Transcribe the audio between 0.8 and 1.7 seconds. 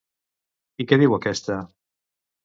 I què diu aquesta?